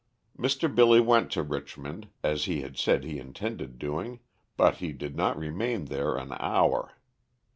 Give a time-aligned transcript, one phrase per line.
[0.35, 0.67] Mr.
[0.73, 4.19] Billy went to Richmond, as he had said he intended doing,
[4.57, 6.95] but he did not remain there an hour.